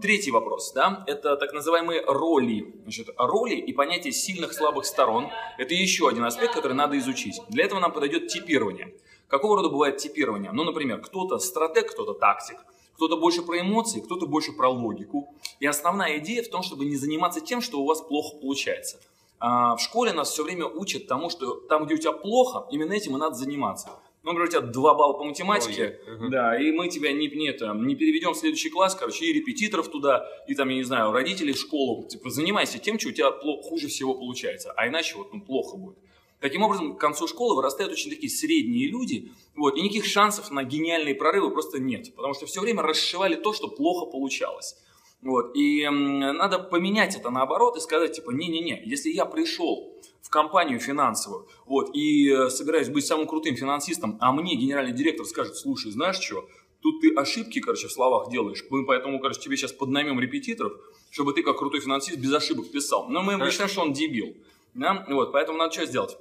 Третий 0.00 0.30
вопрос, 0.30 0.72
да, 0.72 1.02
это 1.08 1.34
так 1.36 1.52
называемые 1.52 2.04
роли. 2.06 2.72
Значит, 2.82 3.08
роли 3.18 3.56
и 3.56 3.72
понятие 3.72 4.12
сильных, 4.12 4.52
слабых 4.52 4.84
сторон– 4.84 5.26
это 5.58 5.74
еще 5.74 6.08
один 6.08 6.22
аспект, 6.22 6.54
который 6.54 6.74
надо 6.74 6.96
изучить. 6.98 7.40
Для 7.48 7.64
этого 7.64 7.80
нам 7.80 7.92
подойдет 7.92 8.28
типирование. 8.28 8.94
Какого 9.30 9.56
рода 9.56 9.68
бывает 9.68 9.98
типирование? 9.98 10.50
Ну, 10.52 10.64
например, 10.64 11.00
кто-то 11.00 11.38
стратег, 11.38 11.92
кто-то 11.92 12.14
тактик, 12.14 12.58
кто-то 12.96 13.16
больше 13.16 13.42
про 13.42 13.60
эмоции, 13.60 14.00
кто-то 14.00 14.26
больше 14.26 14.52
про 14.52 14.68
логику. 14.68 15.34
И 15.60 15.66
основная 15.66 16.18
идея 16.18 16.42
в 16.42 16.48
том, 16.48 16.62
чтобы 16.62 16.84
не 16.84 16.96
заниматься 16.96 17.40
тем, 17.40 17.60
что 17.60 17.80
у 17.80 17.86
вас 17.86 18.00
плохо 18.00 18.36
получается. 18.36 19.00
А 19.38 19.76
в 19.76 19.80
школе 19.80 20.12
нас 20.12 20.30
все 20.30 20.44
время 20.44 20.66
учат 20.66 21.06
тому, 21.06 21.30
что 21.30 21.54
там, 21.54 21.86
где 21.86 21.94
у 21.94 21.98
тебя 21.98 22.12
плохо, 22.12 22.66
именно 22.70 22.92
этим 22.92 23.16
и 23.16 23.18
надо 23.18 23.36
заниматься 23.36 23.90
ну, 24.22 24.32
например, 24.32 24.48
у 24.48 24.50
тебя 24.50 24.60
2 24.60 24.94
балла 24.94 25.12
по 25.14 25.24
математике, 25.24 25.98
Ой, 26.06 26.14
угу. 26.16 26.28
да, 26.28 26.60
и 26.60 26.70
мы 26.72 26.88
тебя 26.88 27.12
не, 27.12 27.28
не, 27.28 27.48
это, 27.48 27.72
не 27.72 27.94
переведем 27.96 28.32
в 28.32 28.36
следующий 28.36 28.68
класс, 28.68 28.94
короче, 28.94 29.24
и 29.24 29.32
репетиторов 29.32 29.88
туда, 29.88 30.26
и 30.46 30.54
там, 30.54 30.68
я 30.68 30.76
не 30.76 30.82
знаю, 30.82 31.12
родителей 31.12 31.54
в 31.54 31.58
школу, 31.58 32.06
типа, 32.06 32.28
занимайся 32.28 32.78
тем, 32.78 32.98
что 32.98 33.08
у 33.08 33.12
тебя 33.12 33.30
плохо, 33.30 33.62
хуже 33.62 33.88
всего 33.88 34.14
получается, 34.14 34.72
а 34.76 34.88
иначе 34.88 35.16
вот, 35.16 35.32
ну, 35.32 35.40
плохо 35.40 35.76
будет. 35.76 35.96
Таким 36.40 36.62
образом, 36.62 36.96
к 36.96 37.00
концу 37.00 37.28
школы 37.28 37.54
вырастают 37.54 37.92
очень 37.92 38.10
такие 38.10 38.30
средние 38.30 38.88
люди, 38.88 39.30
вот, 39.56 39.76
и 39.76 39.82
никаких 39.82 40.06
шансов 40.06 40.50
на 40.50 40.64
гениальные 40.64 41.14
прорывы 41.14 41.50
просто 41.50 41.78
нет, 41.78 42.14
потому 42.14 42.32
что 42.32 42.46
все 42.46 42.62
время 42.62 42.82
расшивали 42.82 43.34
то, 43.34 43.52
что 43.52 43.68
плохо 43.68 44.10
получалось. 44.10 44.76
Вот, 45.20 45.54
и 45.54 45.86
надо 45.86 46.58
поменять 46.58 47.14
это 47.14 47.28
наоборот 47.28 47.76
и 47.76 47.80
сказать, 47.80 48.14
типа, 48.16 48.30
не-не-не, 48.30 48.82
если 48.86 49.10
я 49.10 49.26
пришел 49.26 49.94
в 50.22 50.30
компанию 50.30 50.80
финансовую, 50.80 51.46
вот, 51.66 51.94
и 51.94 52.30
э, 52.30 52.48
собираюсь 52.48 52.88
быть 52.88 53.04
самым 53.04 53.26
крутым 53.26 53.54
финансистом, 53.54 54.16
а 54.20 54.32
мне 54.32 54.54
генеральный 54.54 54.94
директор 54.94 55.26
скажет, 55.26 55.56
слушай, 55.56 55.92
знаешь 55.92 56.18
что, 56.18 56.48
тут 56.80 57.02
ты 57.02 57.12
ошибки, 57.14 57.60
короче, 57.60 57.88
в 57.88 57.92
словах 57.92 58.30
делаешь, 58.30 58.64
мы 58.70 58.86
поэтому, 58.86 59.20
короче, 59.20 59.40
тебе 59.40 59.58
сейчас 59.58 59.72
поднаймем 59.72 60.18
репетиторов, 60.18 60.72
чтобы 61.10 61.34
ты 61.34 61.42
как 61.42 61.58
крутой 61.58 61.80
финансист 61.80 62.18
без 62.18 62.32
ошибок 62.32 62.70
писал. 62.70 63.10
Но 63.10 63.20
мы 63.20 63.50
считаем, 63.50 63.68
что 63.68 63.82
он 63.82 63.92
дебил. 63.92 64.34
Да? 64.72 65.04
Вот, 65.08 65.32
поэтому 65.32 65.58
надо 65.58 65.72
что 65.72 65.84
сделать? 65.84 66.16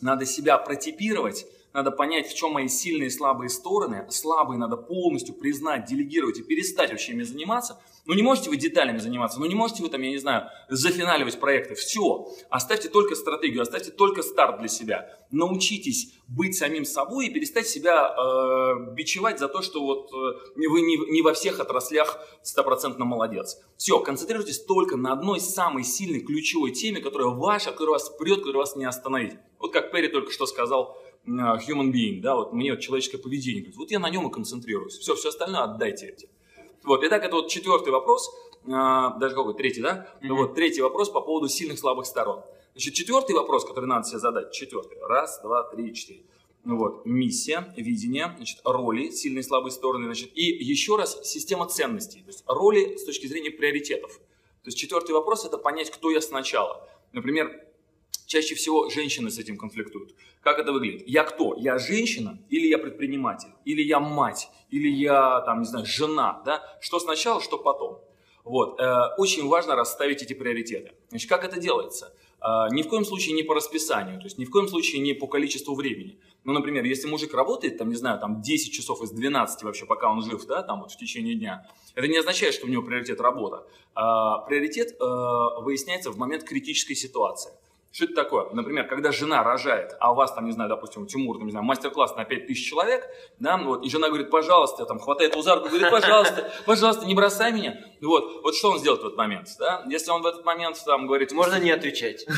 Надо 0.00 0.26
себя 0.26 0.58
протипировать, 0.58 1.46
надо 1.72 1.90
понять, 1.90 2.28
в 2.28 2.34
чем 2.34 2.52
мои 2.52 2.68
сильные 2.68 3.06
и 3.06 3.10
слабые 3.10 3.48
стороны. 3.48 4.06
Слабые 4.10 4.58
надо 4.58 4.76
полностью 4.76 5.34
признать, 5.34 5.84
делегировать 5.86 6.38
и 6.38 6.42
перестать 6.42 6.90
вообще 6.90 7.12
ими 7.12 7.22
заниматься. 7.22 7.80
Ну 8.06 8.14
не 8.14 8.22
можете 8.22 8.50
вы 8.50 8.56
деталями 8.56 8.98
заниматься, 8.98 9.38
ну 9.38 9.46
не 9.46 9.54
можете 9.54 9.82
вы 9.82 9.88
там, 9.88 10.00
я 10.02 10.10
не 10.10 10.18
знаю, 10.18 10.48
зафиналивать 10.68 11.38
проекты. 11.38 11.74
Все. 11.74 12.28
Оставьте 12.48 12.88
только 12.88 13.14
стратегию, 13.14 13.62
оставьте 13.62 13.90
только 13.90 14.22
старт 14.22 14.58
для 14.58 14.68
себя. 14.68 15.16
Научитесь 15.30 16.14
быть 16.26 16.56
самим 16.56 16.84
собой 16.84 17.26
и 17.26 17.30
перестать 17.30 17.68
себя 17.68 18.08
э, 18.08 18.94
бичевать 18.94 19.38
за 19.38 19.48
то, 19.48 19.62
что 19.62 19.84
вот 19.84 20.10
э, 20.12 20.68
вы 20.68 20.80
не, 20.80 20.96
не 21.12 21.22
во 21.22 21.34
всех 21.34 21.60
отраслях 21.60 22.18
стопроцентно 22.42 23.04
молодец. 23.04 23.60
Все, 23.76 24.00
концентрируйтесь 24.00 24.64
только 24.64 24.96
на 24.96 25.12
одной 25.12 25.38
самой 25.38 25.84
сильной 25.84 26.20
ключевой 26.20 26.72
теме, 26.72 27.00
которая 27.00 27.28
ваша, 27.28 27.70
которая 27.70 27.92
вас 27.92 28.08
прет, 28.10 28.38
которая 28.38 28.60
вас 28.60 28.76
не 28.76 28.86
остановит. 28.86 29.38
Вот 29.60 29.72
как 29.72 29.92
Перри 29.92 30.08
только 30.08 30.32
что 30.32 30.46
сказал, 30.46 30.98
human 31.26 31.92
being, 31.92 32.20
да, 32.20 32.34
вот 32.34 32.52
мне 32.52 32.72
вот 32.72 32.80
человеческое 32.80 33.18
поведение, 33.18 33.62
говорит, 33.62 33.76
вот 33.76 33.90
я 33.90 33.98
на 33.98 34.10
нем 34.10 34.28
и 34.28 34.32
концентрируюсь, 34.32 34.98
все, 34.98 35.14
все 35.14 35.28
остальное 35.28 35.62
отдайте 35.62 36.06
эти. 36.06 36.28
Вот, 36.82 37.04
итак, 37.04 37.24
это 37.24 37.36
вот 37.36 37.48
четвертый 37.48 37.90
вопрос, 37.90 38.30
а, 38.66 39.16
даже 39.18 39.34
какой, 39.34 39.54
третий, 39.54 39.82
да? 39.82 40.08
Mm-hmm. 40.22 40.32
Вот, 40.32 40.54
третий 40.54 40.80
вопрос 40.80 41.10
по 41.10 41.20
поводу 41.20 41.48
сильных, 41.48 41.78
слабых 41.78 42.06
сторон. 42.06 42.42
Значит, 42.72 42.94
четвертый 42.94 43.34
вопрос, 43.34 43.64
который 43.64 43.86
надо 43.86 44.06
себе 44.08 44.18
задать, 44.18 44.52
четвертый, 44.52 44.98
раз, 45.02 45.40
два, 45.42 45.64
три, 45.64 45.94
четыре. 45.94 46.22
Ну 46.64 46.76
вот, 46.76 47.06
миссия, 47.06 47.72
видение, 47.76 48.34
значит, 48.36 48.60
роли, 48.64 49.10
сильные 49.10 49.40
и 49.40 49.44
слабые 49.44 49.72
стороны, 49.72 50.04
значит, 50.04 50.30
и 50.34 50.42
еще 50.42 50.96
раз 50.96 51.18
система 51.24 51.66
ценностей, 51.66 52.20
то 52.20 52.28
есть 52.28 52.44
роли 52.46 52.96
с 52.96 53.04
точки 53.04 53.26
зрения 53.26 53.50
приоритетов. 53.50 54.18
То 54.62 54.68
есть 54.68 54.76
четвертый 54.76 55.12
вопрос– 55.12 55.44
это 55.46 55.56
понять, 55.56 55.90
кто 55.90 56.10
я 56.10 56.20
сначала. 56.20 56.86
Например, 57.12 57.64
Чаще 58.30 58.54
всего 58.54 58.88
женщины 58.90 59.28
с 59.28 59.40
этим 59.40 59.58
конфликтуют. 59.58 60.14
Как 60.40 60.60
это 60.60 60.70
выглядит? 60.70 61.02
Я 61.08 61.24
кто? 61.24 61.56
Я 61.56 61.78
женщина 61.78 62.38
или 62.48 62.68
я 62.68 62.78
предприниматель? 62.78 63.48
Или 63.64 63.82
я 63.82 63.98
мать? 63.98 64.48
Или 64.70 64.88
я, 64.88 65.40
там, 65.40 65.62
не 65.62 65.64
знаю, 65.64 65.84
жена? 65.84 66.40
Да? 66.46 66.62
Что 66.80 67.00
сначала, 67.00 67.40
что 67.40 67.58
потом? 67.58 67.98
Вот. 68.44 68.78
Э, 68.78 69.16
очень 69.18 69.48
важно 69.48 69.74
расставить 69.74 70.22
эти 70.22 70.32
приоритеты. 70.32 70.92
Значит, 71.08 71.28
как 71.28 71.42
это 71.42 71.58
делается? 71.58 72.14
Э, 72.40 72.68
ни 72.70 72.82
в 72.82 72.88
коем 72.88 73.04
случае 73.04 73.34
не 73.34 73.42
по 73.42 73.52
расписанию, 73.52 74.20
то 74.20 74.26
есть 74.26 74.38
ни 74.38 74.44
в 74.44 74.50
коем 74.50 74.68
случае 74.68 75.00
не 75.00 75.12
по 75.12 75.26
количеству 75.26 75.74
времени. 75.74 76.20
Ну, 76.44 76.52
например, 76.52 76.84
если 76.84 77.08
мужик 77.08 77.34
работает, 77.34 77.78
там, 77.78 77.88
не 77.88 77.96
знаю, 77.96 78.20
там 78.20 78.42
10 78.42 78.72
часов 78.72 79.02
из 79.02 79.10
12 79.10 79.64
вообще, 79.64 79.86
пока 79.86 80.08
он 80.08 80.22
жив, 80.22 80.46
да, 80.46 80.62
там 80.62 80.82
вот 80.82 80.92
в 80.92 80.96
течение 80.96 81.34
дня, 81.34 81.66
это 81.96 82.06
не 82.06 82.18
означает, 82.18 82.54
что 82.54 82.66
у 82.66 82.70
него 82.70 82.84
приоритет 82.84 83.20
работа. 83.20 83.66
А, 83.96 84.38
приоритет 84.46 84.92
э, 84.92 85.04
выясняется 85.62 86.12
в 86.12 86.16
момент 86.16 86.44
критической 86.44 86.94
ситуации. 86.94 87.50
Что 87.92 88.04
это 88.04 88.14
такое? 88.14 88.48
Например, 88.52 88.86
когда 88.86 89.10
жена 89.10 89.42
рожает, 89.42 89.96
а 89.98 90.12
у 90.12 90.14
вас 90.14 90.32
там, 90.32 90.46
не 90.46 90.52
знаю, 90.52 90.70
допустим, 90.70 91.06
Тимур, 91.06 91.38
там, 91.38 91.46
не 91.46 91.50
знаю, 91.50 91.66
мастер-класс 91.66 92.14
на 92.14 92.24
5000 92.24 92.68
человек, 92.68 93.04
да, 93.40 93.56
вот, 93.56 93.84
и 93.84 93.90
жена 93.90 94.06
говорит, 94.08 94.30
пожалуйста, 94.30 94.86
там, 94.86 95.00
хватает 95.00 95.32
его 95.32 95.42
за 95.42 95.56
руку, 95.56 95.70
говорит, 95.70 95.90
пожалуйста, 95.90 96.52
пожалуйста, 96.66 97.04
не 97.06 97.16
бросай 97.16 97.52
меня. 97.52 97.84
Вот, 98.00 98.44
вот 98.44 98.54
что 98.54 98.70
он 98.70 98.78
сделает 98.78 99.02
в 99.02 99.06
этот 99.06 99.18
момент, 99.18 99.48
да? 99.58 99.84
Если 99.88 100.12
он 100.12 100.22
в 100.22 100.26
этот 100.26 100.44
момент 100.44 100.80
там 100.86 101.08
говорит... 101.08 101.32
Можно 101.32 101.58
не 101.58 101.72
отвечать. 101.72 102.26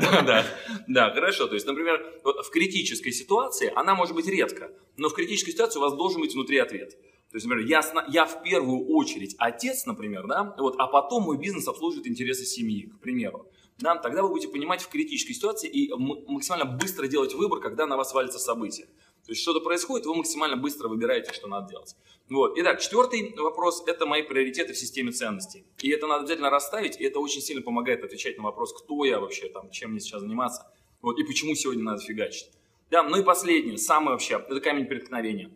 Да, 0.00 0.22
да, 0.22 0.44
да, 0.86 1.10
хорошо. 1.10 1.46
То 1.46 1.54
есть, 1.54 1.66
например, 1.66 2.20
в 2.22 2.50
критической 2.50 3.12
ситуации, 3.12 3.72
она 3.74 3.94
может 3.94 4.14
быть 4.14 4.26
редко, 4.26 4.70
но 4.96 5.08
в 5.08 5.14
критической 5.14 5.52
ситуации 5.52 5.78
у 5.78 5.82
вас 5.82 5.94
должен 5.94 6.20
быть 6.20 6.34
внутри 6.34 6.58
ответ. 6.58 6.90
То 7.30 7.36
есть, 7.36 7.46
например, 7.46 7.66
я, 7.68 7.82
я 8.08 8.24
в 8.24 8.42
первую 8.42 8.88
очередь 8.88 9.34
отец, 9.38 9.86
например, 9.86 10.26
да, 10.26 10.54
вот, 10.58 10.76
а 10.78 10.86
потом 10.86 11.24
мой 11.24 11.38
бизнес 11.38 11.66
обслуживает 11.68 12.06
интересы 12.06 12.44
семьи, 12.44 12.86
к 12.86 13.00
примеру 13.00 13.46
да, 13.80 13.96
тогда 13.96 14.22
вы 14.22 14.28
будете 14.28 14.48
понимать 14.48 14.82
в 14.82 14.88
критической 14.88 15.34
ситуации 15.34 15.68
и 15.68 15.92
максимально 15.94 16.66
быстро 16.66 17.06
делать 17.06 17.34
выбор, 17.34 17.60
когда 17.60 17.86
на 17.86 17.96
вас 17.96 18.12
валится 18.14 18.38
событие. 18.38 18.86
То 19.24 19.32
есть 19.32 19.42
что-то 19.42 19.60
происходит, 19.60 20.06
вы 20.06 20.14
максимально 20.14 20.56
быстро 20.56 20.88
выбираете, 20.88 21.32
что 21.32 21.46
надо 21.46 21.68
делать. 21.68 21.96
Вот. 22.28 22.58
Итак, 22.58 22.80
четвертый 22.80 23.34
вопрос– 23.36 23.82
это 23.86 24.06
мои 24.06 24.22
приоритеты 24.22 24.72
в 24.72 24.78
системе 24.78 25.12
ценностей. 25.12 25.64
И 25.78 25.90
это 25.90 26.06
надо 26.06 26.20
обязательно 26.20 26.50
расставить, 26.50 27.00
и 27.00 27.04
это 27.04 27.18
очень 27.20 27.40
сильно 27.40 27.62
помогает 27.62 28.04
отвечать 28.04 28.38
на 28.38 28.44
вопрос, 28.44 28.72
кто 28.72 29.04
я 29.04 29.18
вообще, 29.20 29.48
там, 29.48 29.70
чем 29.70 29.90
мне 29.90 30.00
сейчас 30.00 30.20
заниматься, 30.20 30.70
вот, 31.02 31.18
и 31.18 31.24
почему 31.24 31.54
сегодня 31.54 31.82
надо 31.82 32.02
фигачить. 32.02 32.50
Да, 32.90 33.02
ну 33.02 33.18
и 33.18 33.22
последнее, 33.22 33.78
самое 33.78 34.12
вообще, 34.12 34.34
это 34.34 34.60
камень 34.60 34.86
преткновения. 34.86 35.50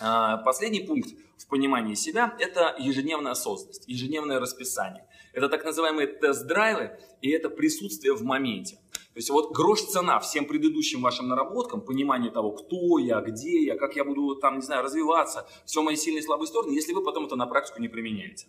А, 0.00 0.38
последний 0.38 0.80
пункт 0.80 1.10
в 1.36 1.46
понимании 1.46 1.94
себя– 1.94 2.36
это 2.38 2.74
ежедневная 2.78 3.32
осознанность, 3.32 3.84
ежедневное 3.86 4.40
расписание. 4.40 5.06
Это 5.32 5.48
так 5.48 5.64
называемые 5.64 6.06
тест-драйвы, 6.06 6.98
и 7.20 7.30
это 7.30 7.50
присутствие 7.50 8.14
в 8.14 8.22
моменте. 8.22 8.76
То 9.12 9.16
есть 9.16 9.30
вот 9.30 9.52
грош 9.52 9.82
цена 9.82 10.20
всем 10.20 10.44
предыдущим 10.44 11.02
вашим 11.02 11.28
наработкам, 11.28 11.80
понимание 11.80 12.30
того, 12.30 12.52
кто 12.52 12.98
я, 12.98 13.20
где 13.20 13.64
я, 13.64 13.76
как 13.76 13.96
я 13.96 14.04
буду 14.04 14.36
там, 14.36 14.56
не 14.56 14.62
знаю, 14.62 14.84
развиваться, 14.84 15.48
все 15.66 15.82
мои 15.82 15.96
сильные 15.96 16.20
и 16.20 16.24
слабые 16.24 16.46
стороны, 16.46 16.72
если 16.72 16.92
вы 16.92 17.02
потом 17.02 17.26
это 17.26 17.34
на 17.34 17.46
практику 17.46 17.80
не 17.80 17.88
применяете. 17.88 18.46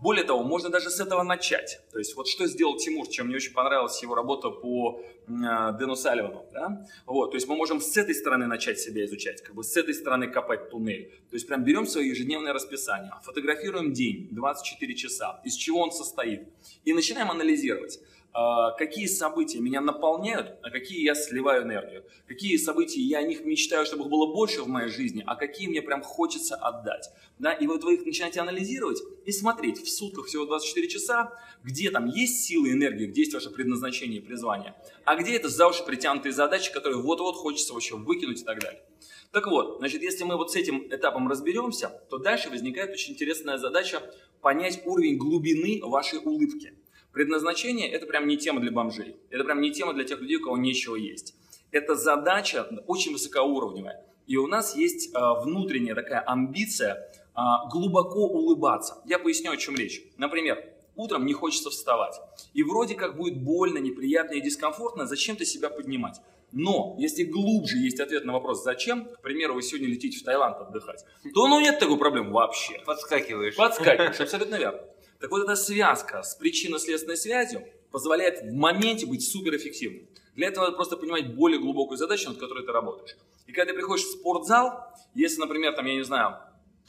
Более 0.00 0.24
того, 0.24 0.42
можно 0.42 0.70
даже 0.70 0.90
с 0.90 1.00
этого 1.00 1.22
начать. 1.22 1.80
То 1.92 1.98
есть 1.98 2.16
вот 2.16 2.28
что 2.28 2.46
сделал 2.46 2.76
Тимур, 2.76 3.06
чем 3.08 3.26
мне 3.26 3.36
очень 3.36 3.52
понравилась 3.52 4.02
его 4.02 4.14
работа 4.14 4.50
по 4.50 5.00
э, 5.00 5.30
Дэну 5.78 5.94
Салливану. 5.94 6.46
Да? 6.52 6.86
Вот, 7.06 7.30
то 7.30 7.36
есть 7.36 7.48
мы 7.48 7.56
можем 7.56 7.80
с 7.80 7.96
этой 7.96 8.14
стороны 8.14 8.46
начать 8.46 8.78
себя 8.78 9.04
изучать, 9.04 9.42
как 9.42 9.54
бы 9.54 9.62
с 9.62 9.76
этой 9.76 9.94
стороны 9.94 10.28
копать 10.28 10.70
туннель. 10.70 11.10
То 11.30 11.36
есть 11.36 11.46
прям 11.46 11.64
берем 11.64 11.86
свое 11.86 12.08
ежедневное 12.08 12.52
расписание, 12.52 13.12
фотографируем 13.22 13.92
день, 13.92 14.28
24 14.32 14.94
часа, 14.94 15.40
из 15.44 15.54
чего 15.54 15.80
он 15.80 15.92
состоит, 15.92 16.48
и 16.84 16.92
начинаем 16.92 17.30
анализировать. 17.30 18.00
А, 18.36 18.72
какие 18.72 19.06
события 19.06 19.60
меня 19.60 19.80
наполняют, 19.80 20.58
а 20.60 20.70
какие 20.70 21.04
я 21.04 21.14
сливаю 21.14 21.62
энергию, 21.62 22.04
какие 22.26 22.56
события 22.56 23.00
я 23.00 23.18
о 23.18 23.22
них 23.22 23.44
мечтаю, 23.44 23.86
чтобы 23.86 24.02
их 24.02 24.10
было 24.10 24.26
больше 24.26 24.62
в 24.62 24.66
моей 24.66 24.88
жизни, 24.88 25.22
а 25.24 25.36
какие 25.36 25.68
мне 25.68 25.80
прям 25.80 26.02
хочется 26.02 26.56
отдать. 26.56 27.10
Да? 27.38 27.52
И 27.52 27.68
вот 27.68 27.84
вы 27.84 27.94
их 27.94 28.04
начинаете 28.04 28.40
анализировать 28.40 29.00
и 29.24 29.30
смотреть 29.30 29.78
в 29.78 29.88
сутках 29.88 30.26
всего 30.26 30.46
24 30.46 30.88
часа, 30.88 31.32
где 31.62 31.92
там 31.92 32.06
есть 32.06 32.44
силы, 32.44 32.72
энергия, 32.72 33.06
где 33.06 33.20
есть 33.20 33.34
ваше 33.34 33.50
предназначение 33.50 34.20
и 34.20 34.24
призвание, 34.24 34.74
а 35.04 35.14
где 35.14 35.36
это 35.36 35.48
за 35.48 35.68
уши 35.68 35.84
притянутые 35.84 36.32
задачи, 36.32 36.72
которые 36.72 37.00
вот-вот 37.00 37.36
хочется 37.36 37.72
вообще 37.72 37.94
выкинуть 37.94 38.40
и 38.40 38.44
так 38.44 38.58
далее. 38.58 38.82
Так 39.30 39.46
вот, 39.46 39.78
значит, 39.78 40.02
если 40.02 40.24
мы 40.24 40.36
вот 40.36 40.50
с 40.50 40.56
этим 40.56 40.88
этапом 40.90 41.28
разберемся, 41.28 42.02
то 42.10 42.18
дальше 42.18 42.50
возникает 42.50 42.90
очень 42.90 43.12
интересная 43.12 43.58
задача 43.58 44.02
понять 44.40 44.82
уровень 44.84 45.18
глубины 45.18 45.80
вашей 45.84 46.18
улыбки. 46.18 46.74
Предназначение– 47.14 47.88
это 47.92 48.06
прям 48.06 48.26
не 48.26 48.36
тема 48.36 48.60
для 48.60 48.72
бомжей. 48.72 49.16
Это 49.30 49.44
прям 49.44 49.60
не 49.60 49.70
тема 49.70 49.94
для 49.94 50.02
тех 50.02 50.20
людей, 50.20 50.36
у 50.36 50.42
кого 50.42 50.58
нечего 50.58 50.96
есть. 50.96 51.34
Это 51.70 51.94
задача 51.94 52.68
очень 52.88 53.12
высокоуровневая. 53.12 54.04
И 54.26 54.36
у 54.36 54.48
нас 54.48 54.76
есть 54.76 55.14
э, 55.14 55.18
внутренняя 55.42 55.94
такая 55.94 56.20
амбиция 56.20 56.94
э, 57.36 57.40
глубоко 57.70 58.26
улыбаться. 58.26 59.00
Я 59.06 59.20
поясню, 59.20 59.52
о 59.52 59.56
чем 59.56 59.76
речь. 59.76 60.02
Например, 60.16 60.58
утром 60.96 61.24
не 61.24 61.34
хочется 61.34 61.70
вставать. 61.70 62.14
И 62.52 62.64
вроде 62.64 62.96
как 62.96 63.16
будет 63.16 63.40
больно, 63.40 63.78
неприятно 63.78 64.34
и 64.34 64.40
дискомфортно 64.40 65.06
зачем-то 65.06 65.44
себя 65.44 65.70
поднимать. 65.70 66.20
Но 66.50 66.96
если 66.98 67.22
глубже 67.22 67.78
есть 67.78 68.00
ответ 68.00 68.24
на 68.24 68.32
вопрос 68.32 68.62
«зачем?», 68.64 69.06
к 69.06 69.22
примеру, 69.22 69.54
вы 69.54 69.62
сегодня 69.62 69.88
летите 69.88 70.18
в 70.18 70.22
Таиланд 70.24 70.56
отдыхать, 70.60 71.04
то 71.34 71.46
ну 71.48 71.60
нет 71.60 71.78
такой 71.78 71.98
проблемы 71.98 72.32
вообще. 72.32 72.80
Подскакиваешь. 72.84 73.56
Подскакиваешь, 73.56 74.20
абсолютно 74.20 74.56
верно. 74.56 74.80
Так 75.24 75.30
вот 75.30 75.42
эта 75.42 75.56
связка 75.56 76.22
с 76.22 76.34
причинно-следственной 76.34 77.16
связью 77.16 77.66
позволяет 77.90 78.42
в 78.42 78.52
моменте 78.52 79.06
быть 79.06 79.26
суперэффективным. 79.26 80.06
Для 80.34 80.48
этого 80.48 80.64
надо 80.64 80.76
просто 80.76 80.98
понимать 80.98 81.34
более 81.34 81.58
глубокую 81.58 81.96
задачу, 81.96 82.28
над 82.28 82.38
которой 82.38 82.62
ты 82.62 82.70
работаешь. 82.70 83.16
И 83.46 83.52
когда 83.52 83.72
ты 83.72 83.74
приходишь 83.74 84.04
в 84.04 84.10
спортзал, 84.10 84.86
если, 85.14 85.40
например, 85.40 85.72
там, 85.72 85.86
я 85.86 85.94
не 85.94 86.04
знаю, 86.04 86.36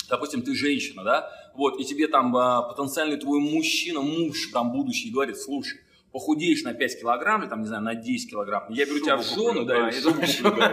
допустим, 0.09 0.41
ты 0.41 0.53
женщина, 0.53 1.05
да, 1.05 1.31
вот, 1.55 1.79
и 1.79 1.85
тебе 1.85 2.09
там 2.09 2.35
а, 2.35 2.63
потенциальный 2.63 3.15
твой 3.15 3.39
мужчина, 3.39 4.01
муж 4.01 4.49
там 4.51 4.73
будущий 4.73 5.11
говорит, 5.11 5.37
слушай, 5.37 5.79
похудеешь 6.15 6.63
на 6.63 6.73
5 6.73 7.01
килограмм, 7.01 7.41
или 7.41 7.49
там, 7.49 7.59
не 7.59 7.67
знаю, 7.67 7.83
на 7.83 7.93
10 7.93 8.29
килограмм, 8.29 8.63
я 8.69 8.85
беру 8.85 8.99
шубу 8.99 9.05
тебя 9.05 9.17
в 9.17 9.23
жену, 9.25 9.65
да, 9.65 9.89
или 9.89 9.99
шубу 9.99 10.21
куплю, 10.21 10.65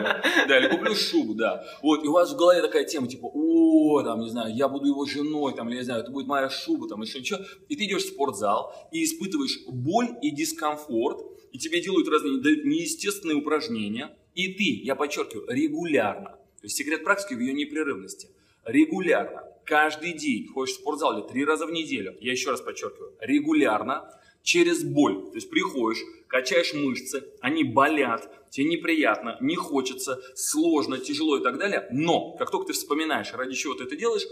да, 0.49 0.59
или 0.59 0.69
куплю 0.69 0.95
шубу, 0.95 1.35
да. 1.35 1.65
Вот, 1.83 2.05
и 2.05 2.07
у 2.07 2.13
вас 2.13 2.33
в 2.33 2.37
голове 2.37 2.63
такая 2.63 2.85
тема, 2.85 3.09
типа, 3.09 3.29
о, 3.35 4.03
там, 4.05 4.21
не 4.21 4.31
знаю, 4.31 4.55
я 4.55 4.69
буду 4.69 4.87
его 4.87 5.05
женой, 5.05 5.53
там, 5.57 5.69
или, 5.69 5.79
не 5.79 5.83
знаю, 5.83 6.03
это 6.03 6.13
будет 6.13 6.29
моя 6.29 6.49
шуба, 6.49 6.89
там, 6.89 7.03
еще 7.03 7.19
ничего. 7.19 7.41
И 7.69 7.75
ты 7.75 7.87
идешь 7.87 8.05
в 8.05 8.09
спортзал 8.11 8.73
и 8.93 9.03
испытываешь 9.03 9.67
боль 9.67 10.11
и 10.23 10.31
дискомфорт, 10.31 11.27
и 11.51 11.59
тебе 11.59 11.81
делают 11.81 12.07
разные, 12.07 12.41
дают 12.41 12.65
неестественные 12.65 13.39
упражнения, 13.39 14.17
и 14.37 14.47
ты, 14.55 14.85
я 14.85 14.95
подчеркиваю, 14.95 15.49
регулярно, 15.49 16.31
то 16.61 16.67
есть 16.67 16.77
секрет 16.77 17.03
практики 17.03 17.35
в 17.35 17.41
ее 17.41 17.53
непрерывности, 17.53 18.29
регулярно, 18.65 19.43
каждый 19.65 20.13
день 20.13 20.47
ходишь 20.47 20.77
в 20.77 20.79
спортзал 20.79 21.19
или 21.19 21.27
три 21.27 21.45
раза 21.45 21.67
в 21.67 21.73
неделю, 21.73 22.17
я 22.21 22.31
еще 22.31 22.51
раз 22.51 22.61
подчеркиваю, 22.61 23.17
регулярно, 23.19 24.09
через 24.43 24.83
боль. 24.83 25.31
То 25.31 25.35
есть 25.35 25.51
приходишь, 25.51 26.03
качаешь 26.27 26.75
мышцы, 26.75 27.25
они 27.41 27.65
болят, 27.65 28.51
тебе 28.51 28.67
неприятно, 28.69 29.37
не 29.41 29.57
хочется, 29.57 30.21
сложно, 30.35 30.99
тяжело 30.99 31.39
и 31.39 31.43
так 31.43 31.59
далее. 31.59 31.89
Но 31.91 32.33
как 32.33 32.51
только 32.51 32.69
ты 32.69 32.73
вспоминаешь, 32.73 33.33
ради 33.33 33.55
чего 33.55 33.75
ты 33.75 33.85
это 33.85 33.97
делаешь, 33.97 34.27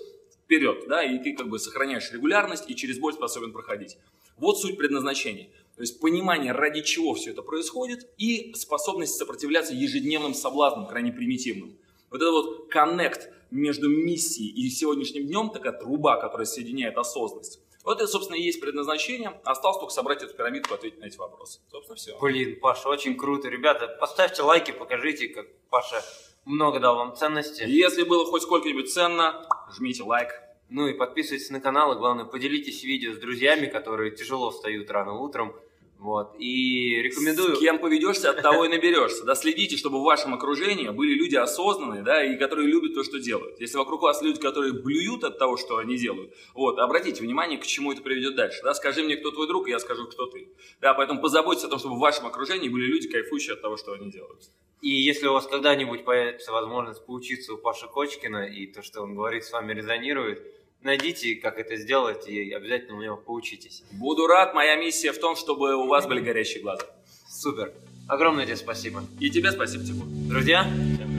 вперед, 0.45 0.85
да, 0.89 1.05
и 1.05 1.19
ты 1.19 1.35
как 1.35 1.49
бы 1.49 1.59
сохраняешь 1.59 2.11
регулярность 2.13 2.69
и 2.69 2.75
через 2.75 2.99
боль 2.99 3.13
способен 3.13 3.53
проходить. 3.53 3.97
Вот 4.37 4.59
суть 4.59 4.77
предназначения. 4.77 5.49
То 5.77 5.83
есть 5.83 6.01
понимание, 6.01 6.53
ради 6.53 6.83
чего 6.83 7.15
все 7.15 7.31
это 7.31 7.43
происходит, 7.43 8.09
и 8.19 8.53
способность 8.55 9.15
сопротивляться 9.15 9.75
ежедневным 9.75 10.35
соблазнам, 10.35 10.87
крайне 10.87 11.13
примитивным. 11.13 11.77
Вот 12.11 12.21
это 12.21 12.31
вот 12.33 12.69
коннект 12.69 13.31
между 13.51 13.89
миссией 13.89 14.49
и 14.49 14.69
сегодняшним 14.71 15.27
днем, 15.27 15.51
такая 15.51 15.73
труба, 15.73 16.21
которая 16.21 16.47
соединяет 16.47 16.99
осознанность. 16.99 17.61
Вот 17.85 17.99
это, 17.99 18.07
собственно, 18.07 18.37
и 18.37 18.43
есть 18.43 18.61
предназначение. 18.61 19.41
Осталось 19.45 19.79
только 19.79 19.93
собрать 19.93 20.23
эту 20.23 20.35
пирамидку 20.35 20.75
и 20.75 20.77
ответить 20.77 21.01
на 21.01 21.07
эти 21.07 21.17
вопросы. 21.17 21.61
Собственно, 21.71 21.97
все. 21.97 22.19
Блин, 22.21 22.59
Паша, 22.61 22.89
очень 22.89 23.17
круто. 23.17 23.49
Ребята, 23.49 23.89
поставьте 24.01 24.43
лайки, 24.43 24.71
покажите, 24.71 25.29
как 25.29 25.47
Паша 25.71 26.03
много 26.45 26.79
дал 26.81 26.97
вам 26.97 27.17
ценности. 27.17 27.65
Если 27.67 28.03
было 28.03 28.27
хоть 28.27 28.43
сколько-нибудь 28.43 28.93
ценно, 28.93 29.47
жмите 29.75 30.03
лайк. 30.03 30.29
Ну 30.69 30.87
и 30.87 30.93
подписывайтесь 30.93 31.51
на 31.51 31.61
канал, 31.61 31.93
и 31.95 31.99
главное, 31.99 32.25
поделитесь 32.25 32.85
видео 32.85 33.13
с 33.13 33.19
друзьями, 33.19 33.67
которые 33.67 34.13
тяжело 34.13 34.51
встают 34.51 34.91
рано 34.91 35.15
утром. 35.15 35.57
Вот. 36.01 36.35
И 36.39 37.03
рекомендую... 37.03 37.57
С 37.57 37.61
кем 37.61 37.79
поведешься, 37.79 38.31
от 38.31 38.41
того 38.41 38.65
и 38.65 38.69
наберешься. 38.69 39.23
Да, 39.25 39.35
следите, 39.35 39.77
чтобы 39.77 40.01
в 40.01 40.03
вашем 40.03 40.33
окружении 40.33 40.89
были 40.89 41.13
люди 41.13 41.37
осознанные, 41.37 42.03
да, 42.03 42.25
и 42.25 42.39
которые 42.39 42.69
любят 42.69 42.95
то, 42.95 43.05
что 43.05 43.21
делают. 43.21 43.61
Если 43.61 43.77
вокруг 43.77 44.01
вас 44.01 44.23
люди, 44.23 44.41
которые 44.41 44.73
блюют 44.73 45.25
от 45.25 45.39
того, 45.39 45.59
что 45.59 45.77
они 45.77 45.99
делают, 45.99 46.35
вот, 46.55 46.79
обратите 46.79 47.23
внимание, 47.23 47.59
к 47.59 47.67
чему 47.67 47.93
это 47.93 48.01
приведет 48.01 48.35
дальше. 48.35 48.61
Да, 48.63 48.73
скажи 48.73 49.03
мне, 49.03 49.17
кто 49.17 49.31
твой 49.31 49.47
друг, 49.47 49.69
и 49.69 49.73
я 49.73 49.79
скажу, 49.79 50.07
кто 50.07 50.25
ты. 50.25 50.49
Да, 50.81 50.95
поэтому 50.95 51.21
позаботьтесь 51.21 51.65
о 51.65 51.69
том, 51.69 51.79
чтобы 51.79 51.97
в 51.97 52.01
вашем 52.01 52.27
окружении 52.27 52.71
были 52.71 52.87
люди, 52.87 53.09
кайфующие 53.09 53.53
от 53.53 53.61
того, 53.61 53.77
что 53.77 53.93
они 53.93 54.11
делают. 54.11 54.41
И 54.81 54.89
если 54.89 55.27
у 55.27 55.35
вас 55.35 55.47
когда-нибудь 55.47 56.07
появится 56.07 56.51
возможность 56.51 57.05
поучиться 57.05 57.53
у 57.53 57.59
Паши 57.59 57.87
Кочкина, 57.87 58.49
и 58.49 58.67
то, 58.67 58.83
что 58.83 59.03
он 59.03 59.15
говорит, 59.15 59.45
с 59.45 59.53
вами 59.53 59.75
резонирует, 59.75 60.43
найдите, 60.83 61.37
как 61.37 61.59
это 61.59 61.77
сделать, 61.77 62.29
и 62.29 62.53
обязательно 62.53 62.97
у 62.97 63.03
него 63.03 63.17
поучитесь. 63.17 63.83
Буду 63.93 64.27
рад. 64.27 64.55
Моя 64.55 64.77
миссия 64.77 65.13
в 65.13 65.19
том, 65.19 65.37
чтобы 65.37 65.75
у 65.77 65.87
вас 65.87 66.07
были 66.07 66.21
горящие 66.21 66.63
глаза. 66.63 66.85
Супер. 67.29 67.73
Огромное 68.09 68.45
тебе 68.45 68.57
спасибо. 68.57 69.05
И 69.21 69.31
тебе 69.31 69.53
спасибо, 69.53 69.85
Тимур. 69.85 70.07
Друзья, 70.29 70.67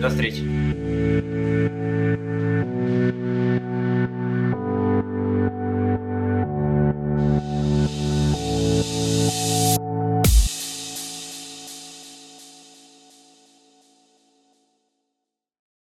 до 0.01 0.09
встречи. 0.09 1.20